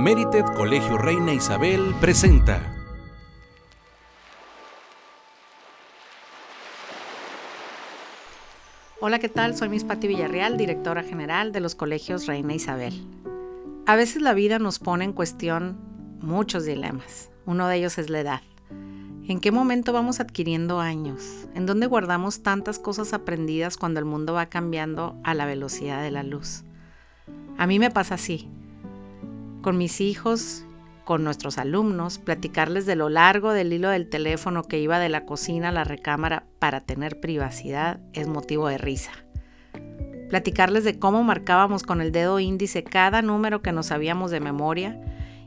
Merited 0.00 0.46
Colegio 0.56 0.96
Reina 0.96 1.34
Isabel 1.34 1.94
presenta. 2.00 2.74
Hola, 8.98 9.18
¿qué 9.18 9.28
tal? 9.28 9.54
Soy 9.58 9.68
Miss 9.68 9.84
Patti 9.84 10.08
Villarreal, 10.08 10.56
directora 10.56 11.02
general 11.02 11.52
de 11.52 11.60
los 11.60 11.74
colegios 11.74 12.26
Reina 12.26 12.54
Isabel. 12.54 13.06
A 13.86 13.94
veces 13.94 14.22
la 14.22 14.32
vida 14.32 14.58
nos 14.58 14.78
pone 14.78 15.04
en 15.04 15.12
cuestión 15.12 15.76
muchos 16.22 16.64
dilemas. 16.64 17.30
Uno 17.44 17.68
de 17.68 17.76
ellos 17.76 17.98
es 17.98 18.08
la 18.08 18.20
edad. 18.20 18.40
¿En 19.28 19.38
qué 19.38 19.52
momento 19.52 19.92
vamos 19.92 20.18
adquiriendo 20.18 20.80
años? 20.80 21.46
¿En 21.54 21.66
dónde 21.66 21.86
guardamos 21.86 22.42
tantas 22.42 22.78
cosas 22.78 23.12
aprendidas 23.12 23.76
cuando 23.76 24.00
el 24.00 24.06
mundo 24.06 24.32
va 24.32 24.46
cambiando 24.46 25.20
a 25.24 25.34
la 25.34 25.44
velocidad 25.44 26.02
de 26.02 26.10
la 26.10 26.22
luz? 26.22 26.64
A 27.58 27.66
mí 27.66 27.78
me 27.78 27.90
pasa 27.90 28.14
así. 28.14 28.48
Con 29.62 29.76
mis 29.76 30.00
hijos, 30.00 30.64
con 31.04 31.22
nuestros 31.22 31.58
alumnos, 31.58 32.18
platicarles 32.18 32.86
de 32.86 32.96
lo 32.96 33.08
largo 33.08 33.52
del 33.52 33.72
hilo 33.72 33.90
del 33.90 34.08
teléfono 34.08 34.62
que 34.62 34.78
iba 34.78 34.98
de 34.98 35.08
la 35.08 35.26
cocina 35.26 35.68
a 35.68 35.72
la 35.72 35.84
recámara 35.84 36.44
para 36.58 36.80
tener 36.80 37.20
privacidad 37.20 38.00
es 38.12 38.26
motivo 38.26 38.68
de 38.68 38.78
risa. 38.78 39.12
Platicarles 40.30 40.84
de 40.84 40.98
cómo 40.98 41.22
marcábamos 41.24 41.82
con 41.82 42.00
el 42.00 42.12
dedo 42.12 42.40
índice 42.40 42.84
cada 42.84 43.20
número 43.20 43.60
que 43.60 43.72
nos 43.72 43.86
sabíamos 43.86 44.30
de 44.30 44.40
memoria 44.40 44.98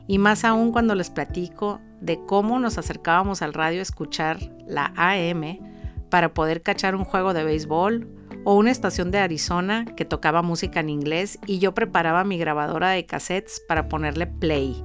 y 0.06 0.18
más 0.18 0.44
aún 0.44 0.70
cuando 0.70 0.94
les 0.94 1.10
platico 1.10 1.80
de 2.00 2.20
cómo 2.24 2.58
nos 2.58 2.78
acercábamos 2.78 3.42
al 3.42 3.54
radio 3.54 3.80
a 3.80 3.82
escuchar 3.82 4.38
la 4.66 4.92
AM 4.96 5.73
para 6.14 6.32
poder 6.32 6.62
cachar 6.62 6.94
un 6.94 7.02
juego 7.02 7.34
de 7.34 7.42
béisbol 7.42 8.06
o 8.44 8.54
una 8.54 8.70
estación 8.70 9.10
de 9.10 9.18
Arizona 9.18 9.84
que 9.96 10.04
tocaba 10.04 10.42
música 10.42 10.78
en 10.78 10.88
inglés 10.88 11.40
y 11.44 11.58
yo 11.58 11.74
preparaba 11.74 12.22
mi 12.22 12.38
grabadora 12.38 12.90
de 12.90 13.04
cassettes 13.04 13.60
para 13.66 13.88
ponerle 13.88 14.28
play 14.28 14.80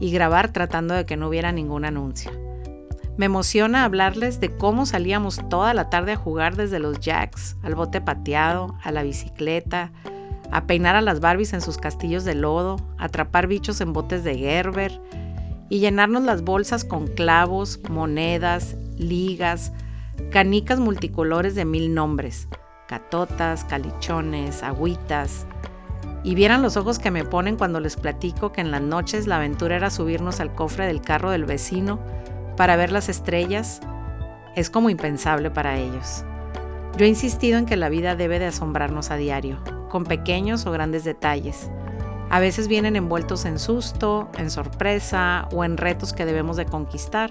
y 0.00 0.10
grabar 0.10 0.50
tratando 0.50 0.92
de 0.94 1.06
que 1.06 1.16
no 1.16 1.28
hubiera 1.28 1.52
ningún 1.52 1.84
anuncio. 1.84 2.32
Me 3.16 3.26
emociona 3.26 3.84
hablarles 3.84 4.40
de 4.40 4.50
cómo 4.50 4.84
salíamos 4.84 5.40
toda 5.48 5.74
la 5.74 5.90
tarde 5.90 6.10
a 6.10 6.16
jugar 6.16 6.56
desde 6.56 6.80
los 6.80 6.98
jacks, 6.98 7.56
al 7.62 7.76
bote 7.76 8.00
pateado, 8.00 8.76
a 8.82 8.90
la 8.90 9.04
bicicleta, 9.04 9.92
a 10.50 10.66
peinar 10.66 10.96
a 10.96 11.02
las 11.02 11.20
Barbies 11.20 11.52
en 11.52 11.60
sus 11.60 11.76
castillos 11.76 12.24
de 12.24 12.34
lodo, 12.34 12.80
atrapar 12.98 13.46
bichos 13.46 13.80
en 13.80 13.92
botes 13.92 14.24
de 14.24 14.36
Gerber 14.36 15.00
y 15.68 15.78
llenarnos 15.78 16.24
las 16.24 16.42
bolsas 16.42 16.84
con 16.84 17.06
clavos, 17.06 17.78
monedas, 17.88 18.76
ligas, 18.98 19.72
canicas 20.30 20.80
multicolores 20.80 21.54
de 21.54 21.64
mil 21.64 21.94
nombres, 21.94 22.48
catotas, 22.86 23.64
calichones, 23.64 24.62
agüitas. 24.62 25.46
Y 26.22 26.34
vieran 26.34 26.62
los 26.62 26.76
ojos 26.76 26.98
que 26.98 27.10
me 27.10 27.24
ponen 27.24 27.56
cuando 27.56 27.80
les 27.80 27.96
platico 27.96 28.50
que 28.52 28.60
en 28.60 28.70
las 28.70 28.80
noches 28.80 29.26
la 29.26 29.36
aventura 29.36 29.76
era 29.76 29.90
subirnos 29.90 30.40
al 30.40 30.54
cofre 30.54 30.86
del 30.86 31.02
carro 31.02 31.30
del 31.30 31.44
vecino 31.44 32.00
para 32.56 32.76
ver 32.76 32.92
las 32.92 33.08
estrellas, 33.08 33.80
es 34.54 34.70
como 34.70 34.90
impensable 34.90 35.50
para 35.50 35.78
ellos. 35.78 36.24
Yo 36.96 37.04
he 37.04 37.08
insistido 37.08 37.58
en 37.58 37.66
que 37.66 37.76
la 37.76 37.88
vida 37.88 38.14
debe 38.14 38.38
de 38.38 38.46
asombrarnos 38.46 39.10
a 39.10 39.16
diario, 39.16 39.58
con 39.88 40.04
pequeños 40.04 40.64
o 40.66 40.70
grandes 40.70 41.04
detalles. 41.04 41.70
A 42.30 42.40
veces 42.40 42.68
vienen 42.68 42.96
envueltos 42.96 43.44
en 43.44 43.58
susto, 43.58 44.30
en 44.38 44.50
sorpresa 44.50 45.48
o 45.52 45.64
en 45.64 45.76
retos 45.76 46.12
que 46.12 46.24
debemos 46.24 46.56
de 46.56 46.66
conquistar. 46.66 47.30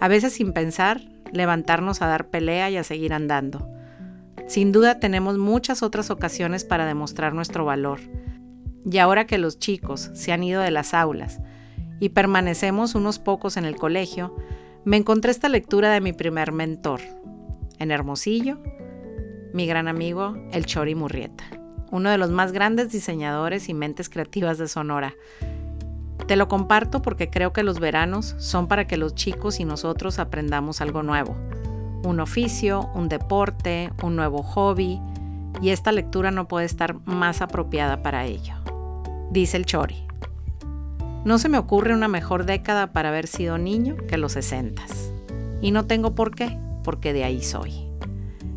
A 0.00 0.08
veces 0.08 0.34
sin 0.34 0.52
pensar, 0.52 1.00
levantarnos 1.32 2.02
a 2.02 2.06
dar 2.06 2.28
pelea 2.28 2.70
y 2.70 2.76
a 2.76 2.84
seguir 2.84 3.12
andando. 3.12 3.68
Sin 4.46 4.72
duda 4.72 5.00
tenemos 5.00 5.38
muchas 5.38 5.82
otras 5.82 6.10
ocasiones 6.10 6.64
para 6.64 6.86
demostrar 6.86 7.34
nuestro 7.34 7.64
valor. 7.64 8.00
Y 8.84 8.98
ahora 8.98 9.26
que 9.26 9.38
los 9.38 9.58
chicos 9.58 10.10
se 10.14 10.32
han 10.32 10.44
ido 10.44 10.62
de 10.62 10.70
las 10.70 10.94
aulas 10.94 11.40
y 11.98 12.10
permanecemos 12.10 12.94
unos 12.94 13.18
pocos 13.18 13.56
en 13.56 13.64
el 13.64 13.76
colegio, 13.76 14.36
me 14.84 14.96
encontré 14.96 15.32
esta 15.32 15.48
lectura 15.48 15.90
de 15.90 16.00
mi 16.00 16.12
primer 16.12 16.52
mentor, 16.52 17.00
en 17.78 17.90
Hermosillo, 17.90 18.58
mi 19.52 19.66
gran 19.66 19.88
amigo, 19.88 20.36
el 20.52 20.66
Chori 20.66 20.94
Murrieta, 20.94 21.44
uno 21.90 22.10
de 22.10 22.18
los 22.18 22.30
más 22.30 22.52
grandes 22.52 22.92
diseñadores 22.92 23.68
y 23.68 23.74
mentes 23.74 24.08
creativas 24.08 24.58
de 24.58 24.68
Sonora. 24.68 25.14
Te 26.26 26.36
lo 26.36 26.48
comparto 26.48 27.02
porque 27.02 27.30
creo 27.30 27.52
que 27.52 27.62
los 27.62 27.78
veranos 27.78 28.34
son 28.38 28.66
para 28.66 28.86
que 28.86 28.96
los 28.96 29.14
chicos 29.14 29.60
y 29.60 29.64
nosotros 29.64 30.18
aprendamos 30.18 30.80
algo 30.80 31.02
nuevo 31.02 31.36
un 32.06 32.20
oficio, 32.20 32.88
un 32.94 33.08
deporte, 33.08 33.92
un 34.02 34.16
nuevo 34.16 34.42
hobby, 34.42 35.00
y 35.60 35.70
esta 35.70 35.92
lectura 35.92 36.30
no 36.30 36.48
puede 36.48 36.66
estar 36.66 36.96
más 37.06 37.40
apropiada 37.42 38.02
para 38.02 38.24
ello. 38.24 38.54
Dice 39.30 39.56
el 39.56 39.66
Chori. 39.66 40.06
No 41.24 41.38
se 41.38 41.48
me 41.48 41.58
ocurre 41.58 41.94
una 41.94 42.08
mejor 42.08 42.44
década 42.44 42.92
para 42.92 43.08
haber 43.08 43.26
sido 43.26 43.58
niño 43.58 43.96
que 44.08 44.18
los 44.18 44.32
sesentas. 44.32 45.12
Y 45.60 45.72
no 45.72 45.86
tengo 45.86 46.14
por 46.14 46.34
qué, 46.34 46.56
porque 46.84 47.12
de 47.12 47.24
ahí 47.24 47.42
soy. 47.42 47.88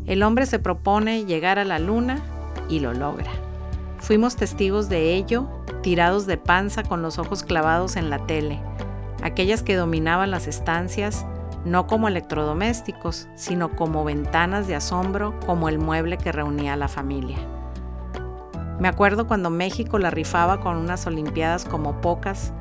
El 0.06 0.22
hombre 0.24 0.46
se 0.46 0.60
propone 0.60 1.26
llegar 1.26 1.58
a 1.58 1.66
la 1.66 1.80
luna 1.80 2.22
y 2.70 2.80
lo 2.80 2.94
logra. 2.94 3.32
Fuimos 4.00 4.36
testigos 4.36 4.90
de 4.90 5.16
ello, 5.16 5.48
tirados 5.82 6.26
de 6.26 6.38
panza 6.38 6.84
con 6.84 7.02
los 7.02 7.20
ojos 7.20 7.44
clavados 7.44 7.96
en 7.96 8.10
la 8.10 8.26
tele, 8.26 8.60
aquellas 9.22 9.62
que 9.62 9.76
dominaban 9.76 10.32
las 10.32 10.48
estancias 10.48 11.26
no 11.66 11.88
como 11.88 12.08
electrodomésticos, 12.08 13.28
sino 13.36 13.76
como 13.76 14.04
ventanas 14.04 14.68
de 14.68 14.76
asombro, 14.76 15.38
como 15.46 15.70
el 15.70 15.78
mueble 15.78 16.18
que 16.18 16.32
reunía 16.32 16.74
a 16.74 16.78
la 16.78 16.88
familia. 16.88 17.38
Me 18.80 18.88
acuerdo 18.88 19.28
cuando 19.28 19.50
México 19.50 20.00
la 20.00 20.10
rifaba 20.10 20.62
con 20.62 20.78
unas 20.78 21.06
Olimpiadas 21.06 21.66
como 21.66 22.00
pocas 22.00 22.54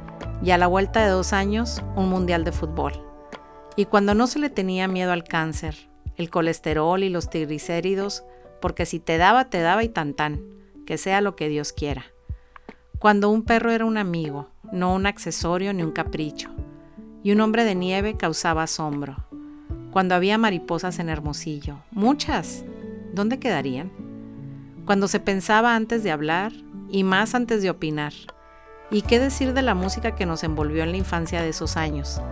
y 0.42 0.50
a 0.50 0.58
la 0.58 0.66
vuelta 0.66 1.04
de 1.04 1.10
dos 1.10 1.32
años 1.32 1.82
un 1.94 2.08
Mundial 2.08 2.44
de 2.44 2.52
Fútbol. 2.52 2.92
Y 3.76 3.84
cuando 3.84 4.14
no 4.14 4.26
se 4.26 4.40
le 4.40 4.50
tenía 4.50 4.88
miedo 4.88 5.12
al 5.12 5.22
cáncer, 5.22 5.88
el 6.16 6.30
colesterol 6.30 7.04
y 7.04 7.08
los 7.08 7.30
triglicéridos, 7.30 8.24
porque 8.60 8.84
si 8.84 8.98
te 8.98 9.16
daba, 9.18 9.44
te 9.44 9.60
daba 9.60 9.84
y 9.84 9.88
tan 9.88 10.14
tan, 10.14 10.42
que 10.88 10.96
sea 10.96 11.20
lo 11.20 11.36
que 11.36 11.50
Dios 11.50 11.74
quiera. 11.74 12.06
Cuando 12.98 13.28
un 13.28 13.42
perro 13.42 13.70
era 13.70 13.84
un 13.84 13.98
amigo, 13.98 14.48
no 14.72 14.94
un 14.94 15.04
accesorio 15.04 15.74
ni 15.74 15.82
un 15.82 15.92
capricho 15.92 16.48
y 17.22 17.30
un 17.32 17.42
hombre 17.42 17.64
de 17.64 17.74
nieve 17.74 18.16
causaba 18.16 18.62
asombro. 18.62 19.26
Cuando 19.90 20.14
había 20.14 20.38
mariposas 20.38 20.98
en 20.98 21.10
Hermosillo, 21.10 21.80
muchas, 21.90 22.64
¿dónde 23.12 23.38
quedarían? 23.38 23.92
Cuando 24.86 25.08
se 25.08 25.20
pensaba 25.20 25.76
antes 25.76 26.02
de 26.04 26.10
hablar 26.10 26.52
y 26.88 27.04
más 27.04 27.34
antes 27.34 27.60
de 27.60 27.68
opinar. 27.68 28.14
¿Y 28.90 29.02
qué 29.02 29.18
decir 29.18 29.52
de 29.52 29.60
la 29.60 29.74
música 29.74 30.14
que 30.14 30.24
nos 30.24 30.42
envolvió 30.42 30.84
en 30.84 30.92
la 30.92 30.96
infancia 30.96 31.42
de 31.42 31.50
esos 31.50 31.76
años? 31.76 32.22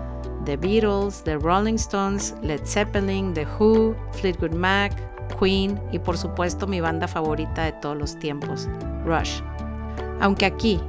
The 0.47 0.57
Beatles, 0.57 1.23
The 1.25 1.37
Rolling 1.37 1.75
Stones, 1.75 2.35
Led 2.41 2.65
Zeppelin, 2.65 3.35
The 3.35 3.47
Who, 3.59 3.95
Fleetwood 4.13 4.55
Mac, 4.55 4.95
Queen 5.39 5.81
y 5.93 5.99
por 5.99 6.19
supuesto 6.19 6.67
mi 6.67 6.81
banda 6.81 7.09
favorita 7.09 7.65
de 7.65 7.73
todos 7.73 7.97
los 7.97 8.19
tiempos, 8.19 8.69
Rush. 9.05 9.41
Aunque 10.21 10.47
aquí, 10.47 10.81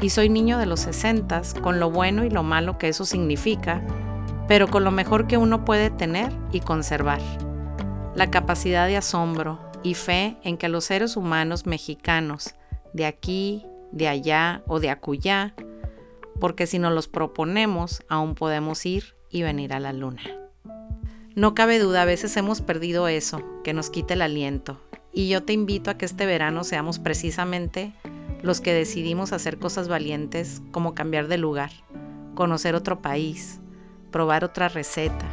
y 0.00 0.10
soy 0.10 0.28
niño 0.28 0.58
de 0.58 0.66
los 0.66 0.80
60, 0.80 1.42
con 1.62 1.78
lo 1.78 1.90
bueno 1.90 2.24
y 2.24 2.30
lo 2.30 2.42
malo 2.42 2.78
que 2.78 2.88
eso 2.88 3.04
significa, 3.04 3.82
pero 4.48 4.68
con 4.68 4.84
lo 4.84 4.90
mejor 4.90 5.26
que 5.26 5.36
uno 5.36 5.64
puede 5.64 5.90
tener 5.90 6.32
y 6.50 6.60
conservar. 6.60 7.20
La 8.14 8.30
capacidad 8.30 8.86
de 8.86 8.96
asombro 8.96 9.58
y 9.82 9.94
fe 9.94 10.36
en 10.42 10.58
que 10.58 10.68
los 10.68 10.84
seres 10.84 11.16
humanos 11.16 11.66
mexicanos, 11.66 12.54
de 12.92 13.06
aquí, 13.06 13.64
de 13.92 14.08
allá 14.08 14.62
o 14.66 14.80
de 14.80 14.90
acullá, 14.90 15.54
porque 16.40 16.66
si 16.66 16.78
nos 16.78 16.92
los 16.92 17.08
proponemos, 17.08 18.02
aún 18.08 18.34
podemos 18.34 18.84
ir 18.84 19.14
y 19.30 19.42
venir 19.42 19.72
a 19.72 19.80
la 19.80 19.92
luna. 19.92 20.41
No 21.34 21.54
cabe 21.54 21.78
duda, 21.78 22.02
a 22.02 22.04
veces 22.04 22.36
hemos 22.36 22.60
perdido 22.60 23.08
eso, 23.08 23.42
que 23.64 23.72
nos 23.72 23.88
quite 23.88 24.12
el 24.14 24.20
aliento, 24.20 24.78
y 25.14 25.30
yo 25.30 25.42
te 25.42 25.54
invito 25.54 25.90
a 25.90 25.94
que 25.94 26.04
este 26.04 26.26
verano 26.26 26.62
seamos 26.62 26.98
precisamente 26.98 27.94
los 28.42 28.60
que 28.60 28.74
decidimos 28.74 29.32
hacer 29.32 29.58
cosas 29.58 29.88
valientes 29.88 30.60
como 30.72 30.94
cambiar 30.94 31.28
de 31.28 31.38
lugar, 31.38 31.70
conocer 32.34 32.74
otro 32.74 33.00
país, 33.00 33.60
probar 34.10 34.44
otra 34.44 34.68
receta, 34.68 35.26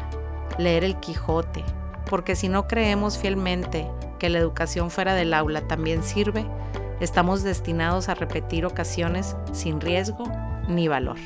leer 0.57 0.85
el 0.85 0.97
Quijote, 1.01 1.65
porque 2.09 2.37
si 2.37 2.47
no 2.47 2.65
creemos 2.65 3.17
fielmente 3.17 3.85
que 4.19 4.29
la 4.29 4.39
educación 4.39 4.91
fuera 4.91 5.15
del 5.15 5.33
aula 5.33 5.67
también 5.67 6.03
sirve, 6.03 6.45
estamos 7.01 7.43
destinados 7.43 8.07
a 8.07 8.15
repetir 8.15 8.65
ocasiones 8.65 9.35
sin 9.51 9.81
riesgo 9.81 10.23
ni 10.69 10.87
valor. 10.87 11.17